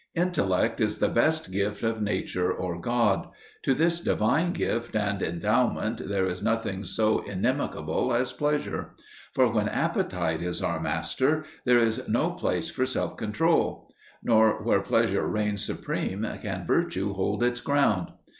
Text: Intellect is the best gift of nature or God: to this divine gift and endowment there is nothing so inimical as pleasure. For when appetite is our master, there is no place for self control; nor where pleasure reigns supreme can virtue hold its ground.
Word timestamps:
Intellect 0.15 0.81
is 0.81 0.97
the 0.97 1.09
best 1.09 1.51
gift 1.51 1.83
of 1.83 2.01
nature 2.01 2.51
or 2.51 2.79
God: 2.81 3.29
to 3.61 3.75
this 3.75 3.99
divine 3.99 4.51
gift 4.51 4.95
and 4.95 5.21
endowment 5.21 5.99
there 6.09 6.25
is 6.25 6.41
nothing 6.41 6.83
so 6.83 7.19
inimical 7.19 8.11
as 8.11 8.33
pleasure. 8.33 8.95
For 9.35 9.47
when 9.51 9.69
appetite 9.69 10.41
is 10.41 10.59
our 10.63 10.79
master, 10.79 11.45
there 11.65 11.77
is 11.77 12.01
no 12.07 12.31
place 12.31 12.67
for 12.67 12.87
self 12.87 13.15
control; 13.15 13.91
nor 14.23 14.63
where 14.63 14.81
pleasure 14.81 15.27
reigns 15.27 15.63
supreme 15.63 16.27
can 16.41 16.65
virtue 16.65 17.13
hold 17.13 17.43
its 17.43 17.61
ground. 17.61 18.07